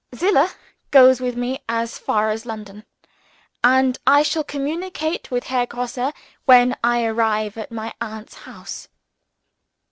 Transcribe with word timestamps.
Zillah 0.15 0.49
goes 0.89 1.21
with 1.21 1.35
me 1.35 1.59
as 1.69 1.99
far 1.99 2.31
as 2.31 2.43
London; 2.47 2.85
and 3.63 3.99
I 4.07 4.23
shall 4.23 4.43
communicate 4.43 5.29
with 5.29 5.43
Herr 5.43 5.67
Grosse 5.67 6.11
when 6.45 6.75
I 6.83 7.03
arrive 7.05 7.55
at 7.55 7.71
my 7.71 7.93
aunt's 8.01 8.33
house." 8.33 8.87